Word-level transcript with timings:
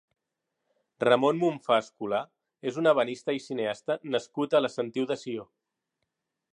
Ramon 1.03 1.41
Monfà 1.41 1.77
Escolà 1.83 2.23
és 2.71 2.81
un 2.83 2.91
ebenista 2.95 3.37
i 3.41 3.45
cineasta 3.49 4.01
nascut 4.17 4.57
a 4.61 4.67
la 4.67 4.75
Sentiu 4.79 5.11
de 5.15 5.23
Sió. 5.27 5.51